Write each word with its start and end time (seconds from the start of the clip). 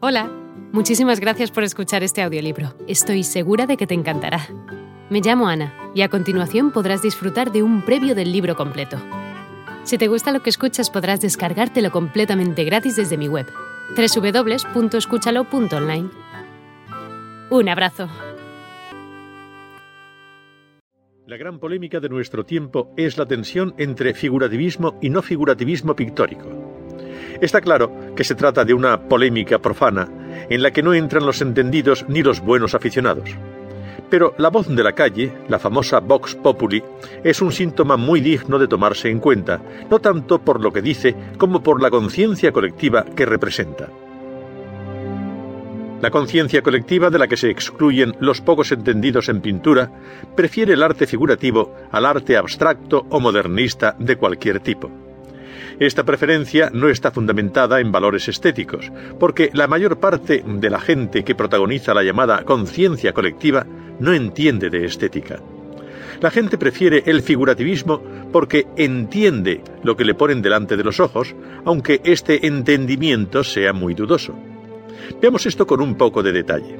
Hola, 0.00 0.30
muchísimas 0.70 1.18
gracias 1.18 1.50
por 1.50 1.64
escuchar 1.64 2.04
este 2.04 2.22
audiolibro. 2.22 2.72
Estoy 2.86 3.24
segura 3.24 3.66
de 3.66 3.76
que 3.76 3.88
te 3.88 3.94
encantará. 3.94 4.46
Me 5.10 5.20
llamo 5.20 5.48
Ana 5.48 5.74
y 5.92 6.02
a 6.02 6.08
continuación 6.08 6.70
podrás 6.70 7.02
disfrutar 7.02 7.50
de 7.50 7.64
un 7.64 7.84
previo 7.84 8.14
del 8.14 8.30
libro 8.30 8.54
completo. 8.54 8.96
Si 9.82 9.98
te 9.98 10.06
gusta 10.06 10.30
lo 10.30 10.40
que 10.40 10.50
escuchas 10.50 10.88
podrás 10.88 11.20
descargártelo 11.20 11.90
completamente 11.90 12.62
gratis 12.62 12.94
desde 12.94 13.18
mi 13.18 13.26
web, 13.26 13.46
www.escúchalo.online. 13.96 16.10
Un 17.50 17.68
abrazo. 17.68 18.08
La 21.26 21.36
gran 21.36 21.58
polémica 21.58 21.98
de 21.98 22.08
nuestro 22.08 22.44
tiempo 22.44 22.94
es 22.96 23.18
la 23.18 23.26
tensión 23.26 23.74
entre 23.78 24.14
figurativismo 24.14 24.96
y 25.02 25.10
no 25.10 25.22
figurativismo 25.22 25.96
pictórico. 25.96 26.67
Está 27.40 27.60
claro 27.60 27.92
que 28.16 28.24
se 28.24 28.34
trata 28.34 28.64
de 28.64 28.74
una 28.74 29.08
polémica 29.08 29.58
profana 29.58 30.08
en 30.50 30.62
la 30.62 30.72
que 30.72 30.82
no 30.82 30.92
entran 30.92 31.24
los 31.24 31.40
entendidos 31.40 32.04
ni 32.08 32.22
los 32.22 32.40
buenos 32.40 32.74
aficionados. 32.74 33.30
Pero 34.10 34.34
la 34.38 34.48
voz 34.48 34.68
de 34.68 34.82
la 34.82 34.92
calle, 34.92 35.32
la 35.48 35.58
famosa 35.58 36.00
Vox 36.00 36.34
Populi, 36.34 36.82
es 37.22 37.40
un 37.42 37.52
síntoma 37.52 37.96
muy 37.96 38.20
digno 38.20 38.58
de 38.58 38.66
tomarse 38.66 39.10
en 39.10 39.20
cuenta, 39.20 39.60
no 39.90 40.00
tanto 40.00 40.40
por 40.40 40.60
lo 40.60 40.72
que 40.72 40.82
dice 40.82 41.14
como 41.36 41.62
por 41.62 41.80
la 41.82 41.90
conciencia 41.90 42.50
colectiva 42.50 43.04
que 43.04 43.26
representa. 43.26 43.88
La 46.00 46.10
conciencia 46.10 46.62
colectiva 46.62 47.10
de 47.10 47.18
la 47.18 47.26
que 47.26 47.36
se 47.36 47.50
excluyen 47.50 48.16
los 48.20 48.40
pocos 48.40 48.70
entendidos 48.72 49.28
en 49.28 49.40
pintura 49.40 49.90
prefiere 50.36 50.74
el 50.74 50.82
arte 50.82 51.06
figurativo 51.06 51.74
al 51.90 52.06
arte 52.06 52.36
abstracto 52.36 53.06
o 53.10 53.20
modernista 53.20 53.96
de 53.98 54.16
cualquier 54.16 54.60
tipo. 54.60 55.07
Esta 55.80 56.04
preferencia 56.04 56.70
no 56.72 56.88
está 56.88 57.12
fundamentada 57.12 57.80
en 57.80 57.92
valores 57.92 58.26
estéticos, 58.28 58.90
porque 59.20 59.50
la 59.52 59.68
mayor 59.68 60.00
parte 60.00 60.42
de 60.44 60.70
la 60.70 60.80
gente 60.80 61.22
que 61.22 61.36
protagoniza 61.36 61.94
la 61.94 62.02
llamada 62.02 62.42
conciencia 62.42 63.12
colectiva 63.12 63.64
no 64.00 64.12
entiende 64.12 64.70
de 64.70 64.84
estética. 64.84 65.40
La 66.20 66.32
gente 66.32 66.58
prefiere 66.58 67.04
el 67.06 67.22
figurativismo 67.22 68.02
porque 68.32 68.66
entiende 68.76 69.62
lo 69.84 69.96
que 69.96 70.04
le 70.04 70.14
ponen 70.14 70.42
delante 70.42 70.76
de 70.76 70.82
los 70.82 70.98
ojos, 70.98 71.36
aunque 71.64 72.00
este 72.02 72.48
entendimiento 72.48 73.44
sea 73.44 73.72
muy 73.72 73.94
dudoso. 73.94 74.34
Veamos 75.22 75.46
esto 75.46 75.64
con 75.64 75.80
un 75.80 75.94
poco 75.94 76.24
de 76.24 76.32
detalle. 76.32 76.76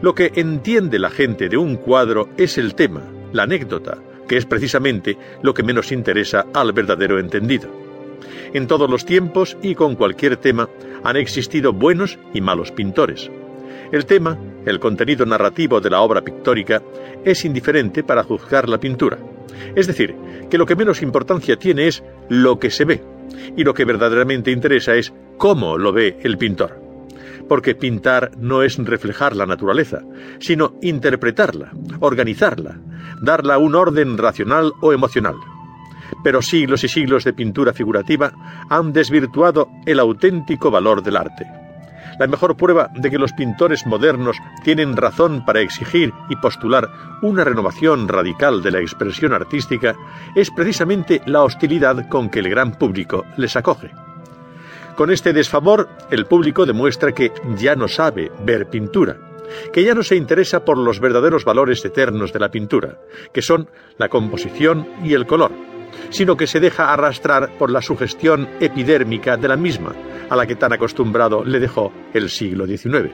Lo 0.00 0.14
que 0.14 0.32
entiende 0.34 0.98
la 0.98 1.10
gente 1.10 1.50
de 1.50 1.58
un 1.58 1.76
cuadro 1.76 2.30
es 2.38 2.56
el 2.56 2.74
tema, 2.74 3.02
la 3.32 3.42
anécdota, 3.42 3.98
que 4.26 4.38
es 4.38 4.46
precisamente 4.46 5.18
lo 5.42 5.52
que 5.52 5.62
menos 5.62 5.92
interesa 5.92 6.46
al 6.54 6.72
verdadero 6.72 7.18
entendido. 7.18 7.83
En 8.52 8.66
todos 8.66 8.88
los 8.90 9.04
tiempos 9.04 9.56
y 9.62 9.74
con 9.74 9.96
cualquier 9.96 10.36
tema 10.36 10.68
han 11.02 11.16
existido 11.16 11.72
buenos 11.72 12.18
y 12.32 12.40
malos 12.40 12.72
pintores. 12.72 13.30
El 13.92 14.06
tema, 14.06 14.38
el 14.64 14.80
contenido 14.80 15.26
narrativo 15.26 15.80
de 15.80 15.90
la 15.90 16.00
obra 16.00 16.22
pictórica, 16.22 16.82
es 17.24 17.44
indiferente 17.44 18.02
para 18.02 18.24
juzgar 18.24 18.68
la 18.68 18.80
pintura. 18.80 19.18
Es 19.74 19.86
decir, 19.86 20.14
que 20.50 20.58
lo 20.58 20.66
que 20.66 20.76
menos 20.76 21.02
importancia 21.02 21.56
tiene 21.56 21.86
es 21.86 22.02
lo 22.28 22.58
que 22.58 22.70
se 22.70 22.84
ve, 22.84 23.02
y 23.56 23.64
lo 23.64 23.74
que 23.74 23.84
verdaderamente 23.84 24.50
interesa 24.50 24.94
es 24.94 25.12
cómo 25.36 25.78
lo 25.78 25.92
ve 25.92 26.18
el 26.22 26.38
pintor. 26.38 26.80
Porque 27.48 27.74
pintar 27.74 28.30
no 28.38 28.62
es 28.62 28.78
reflejar 28.78 29.36
la 29.36 29.46
naturaleza, 29.46 30.00
sino 30.38 30.76
interpretarla, 30.80 31.72
organizarla, 32.00 32.80
darla 33.20 33.58
un 33.58 33.74
orden 33.74 34.16
racional 34.16 34.72
o 34.80 34.92
emocional 34.92 35.36
pero 36.24 36.42
siglos 36.42 36.82
y 36.82 36.88
siglos 36.88 37.22
de 37.22 37.34
pintura 37.34 37.72
figurativa 37.72 38.32
han 38.68 38.92
desvirtuado 38.92 39.68
el 39.86 40.00
auténtico 40.00 40.70
valor 40.70 41.02
del 41.02 41.18
arte. 41.18 41.46
La 42.18 42.26
mejor 42.26 42.56
prueba 42.56 42.90
de 42.94 43.10
que 43.10 43.18
los 43.18 43.32
pintores 43.32 43.86
modernos 43.86 44.36
tienen 44.62 44.96
razón 44.96 45.44
para 45.44 45.60
exigir 45.60 46.12
y 46.28 46.36
postular 46.36 46.88
una 47.22 47.44
renovación 47.44 48.08
radical 48.08 48.62
de 48.62 48.70
la 48.70 48.80
expresión 48.80 49.32
artística 49.32 49.94
es 50.34 50.50
precisamente 50.50 51.20
la 51.26 51.42
hostilidad 51.42 52.08
con 52.08 52.30
que 52.30 52.38
el 52.38 52.48
gran 52.48 52.78
público 52.78 53.24
les 53.36 53.56
acoge. 53.56 53.90
Con 54.96 55.10
este 55.10 55.32
desfavor, 55.32 55.88
el 56.10 56.26
público 56.26 56.66
demuestra 56.66 57.12
que 57.12 57.32
ya 57.56 57.74
no 57.74 57.88
sabe 57.88 58.30
ver 58.44 58.70
pintura, 58.70 59.16
que 59.72 59.82
ya 59.82 59.92
no 59.94 60.04
se 60.04 60.14
interesa 60.14 60.64
por 60.64 60.78
los 60.78 61.00
verdaderos 61.00 61.44
valores 61.44 61.84
eternos 61.84 62.32
de 62.32 62.38
la 62.38 62.50
pintura, 62.50 62.98
que 63.32 63.42
son 63.42 63.68
la 63.98 64.08
composición 64.08 64.86
y 65.02 65.14
el 65.14 65.26
color, 65.26 65.50
sino 66.14 66.36
que 66.36 66.46
se 66.46 66.60
deja 66.60 66.92
arrastrar 66.92 67.58
por 67.58 67.70
la 67.70 67.82
sugestión 67.82 68.48
epidérmica 68.60 69.36
de 69.36 69.48
la 69.48 69.56
misma, 69.56 69.92
a 70.30 70.36
la 70.36 70.46
que 70.46 70.54
tan 70.54 70.72
acostumbrado 70.72 71.44
le 71.44 71.58
dejó 71.58 71.92
el 72.14 72.30
siglo 72.30 72.68
XIX. 72.68 73.10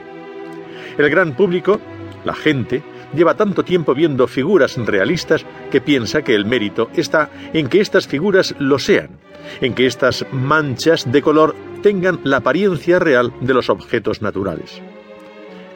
El 0.99 1.09
gran 1.09 1.35
público, 1.35 1.81
la 2.23 2.35
gente, 2.35 2.83
lleva 3.15 3.35
tanto 3.35 3.65
tiempo 3.65 3.95
viendo 3.95 4.27
figuras 4.27 4.77
realistas 4.77 5.43
que 5.71 5.81
piensa 5.81 6.21
que 6.21 6.35
el 6.35 6.45
mérito 6.45 6.91
está 6.95 7.31
en 7.53 7.69
que 7.69 7.81
estas 7.81 8.05
figuras 8.05 8.53
lo 8.59 8.77
sean, 8.77 9.17
en 9.61 9.73
que 9.73 9.87
estas 9.87 10.23
manchas 10.31 11.11
de 11.11 11.23
color 11.23 11.55
tengan 11.81 12.19
la 12.23 12.37
apariencia 12.37 12.99
real 12.99 13.33
de 13.41 13.55
los 13.55 13.71
objetos 13.71 14.21
naturales. 14.21 14.79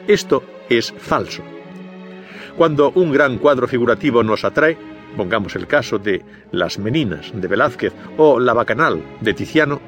Esto 0.06 0.44
es 0.68 0.94
falso. 0.96 1.42
Cuando 2.56 2.92
un 2.92 3.10
gran 3.10 3.38
cuadro 3.38 3.66
figurativo 3.66 4.22
nos 4.22 4.44
atrae, 4.44 4.78
pongamos 5.16 5.56
el 5.56 5.66
caso 5.66 5.98
de 5.98 6.22
Las 6.52 6.78
Meninas 6.78 7.32
de 7.34 7.48
Velázquez 7.48 7.92
o 8.16 8.38
La 8.38 8.54
Bacanal 8.54 9.02
de 9.20 9.34
Tiziano, 9.34 9.80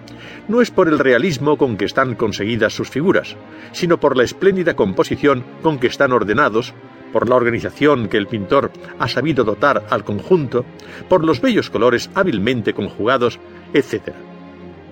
no 0.48 0.60
es 0.60 0.70
por 0.70 0.88
el 0.88 0.98
realismo 0.98 1.56
con 1.56 1.76
que 1.76 1.84
están 1.84 2.14
conseguidas 2.14 2.72
sus 2.72 2.88
figuras, 2.88 3.36
sino 3.72 4.00
por 4.00 4.16
la 4.16 4.24
espléndida 4.24 4.74
composición 4.74 5.44
con 5.62 5.78
que 5.78 5.86
están 5.86 6.12
ordenados, 6.12 6.74
por 7.12 7.28
la 7.28 7.36
organización 7.36 8.08
que 8.08 8.16
el 8.16 8.26
pintor 8.26 8.70
ha 8.98 9.08
sabido 9.08 9.44
dotar 9.44 9.86
al 9.90 10.04
conjunto, 10.04 10.64
por 11.08 11.24
los 11.24 11.40
bellos 11.40 11.70
colores 11.70 12.10
hábilmente 12.14 12.74
conjugados, 12.74 13.38
etc. 13.72 14.14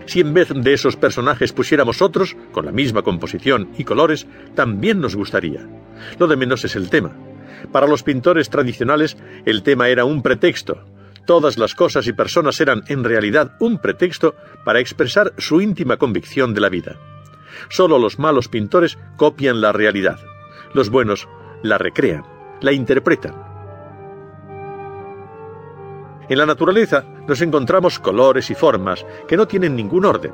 Si 0.06 0.20
en 0.20 0.32
vez 0.34 0.52
de 0.54 0.72
esos 0.72 0.96
personajes 0.96 1.52
pusiéramos 1.52 2.00
otros, 2.00 2.36
con 2.52 2.64
la 2.64 2.72
misma 2.72 3.02
composición 3.02 3.70
y 3.76 3.84
colores, 3.84 4.26
también 4.54 5.00
nos 5.00 5.16
gustaría. 5.16 5.66
Lo 6.18 6.26
de 6.28 6.36
menos 6.36 6.64
es 6.64 6.76
el 6.76 6.88
tema. 6.88 7.12
Para 7.72 7.86
los 7.86 8.02
pintores 8.02 8.50
tradicionales 8.50 9.16
el 9.44 9.62
tema 9.62 9.88
era 9.88 10.04
un 10.04 10.22
pretexto. 10.22 10.84
Todas 11.26 11.58
las 11.58 11.74
cosas 11.74 12.06
y 12.06 12.12
personas 12.12 12.60
eran 12.60 12.84
en 12.88 13.02
realidad 13.02 13.56
un 13.58 13.78
pretexto 13.78 14.34
para 14.64 14.80
expresar 14.80 15.32
su 15.38 15.60
íntima 15.60 15.96
convicción 15.96 16.54
de 16.54 16.60
la 16.60 16.68
vida. 16.68 16.96
Solo 17.68 17.98
los 17.98 18.18
malos 18.18 18.48
pintores 18.48 18.98
copian 19.16 19.60
la 19.60 19.72
realidad. 19.72 20.18
Los 20.72 20.90
buenos 20.90 21.28
la 21.62 21.78
recrean, 21.78 22.24
la 22.60 22.72
interpretan. 22.72 23.34
En 26.28 26.38
la 26.38 26.46
naturaleza 26.46 27.04
nos 27.26 27.40
encontramos 27.40 27.98
colores 27.98 28.50
y 28.50 28.54
formas 28.54 29.06
que 29.28 29.36
no 29.36 29.46
tienen 29.46 29.76
ningún 29.76 30.04
orden. 30.04 30.32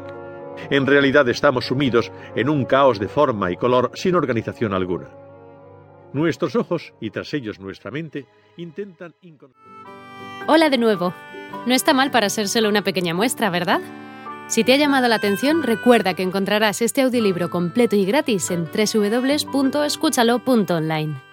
En 0.70 0.86
realidad 0.86 1.28
estamos 1.28 1.66
sumidos 1.66 2.10
en 2.34 2.48
un 2.48 2.64
caos 2.64 2.98
de 2.98 3.08
forma 3.08 3.50
y 3.50 3.56
color 3.56 3.90
sin 3.94 4.14
organización 4.14 4.72
alguna. 4.74 5.08
Nuestros 6.12 6.56
ojos, 6.56 6.92
y 7.00 7.10
tras 7.10 7.32
ellos 7.34 7.58
nuestra 7.58 7.90
mente, 7.90 8.26
intentan... 8.56 9.12
Hola 10.46 10.70
de 10.70 10.78
nuevo. 10.78 11.12
No 11.66 11.74
está 11.74 11.92
mal 11.94 12.10
para 12.10 12.28
ser 12.28 12.48
solo 12.48 12.68
una 12.68 12.82
pequeña 12.82 13.14
muestra, 13.14 13.48
¿verdad? 13.50 13.80
Si 14.48 14.64
te 14.64 14.74
ha 14.74 14.76
llamado 14.76 15.08
la 15.08 15.14
atención, 15.14 15.62
recuerda 15.62 16.12
que 16.14 16.22
encontrarás 16.22 16.82
este 16.82 17.00
audiolibro 17.02 17.48
completo 17.48 17.96
y 17.96 18.04
gratis 18.04 18.50
en 18.50 18.64
www.escúchalo.online. 18.64 21.31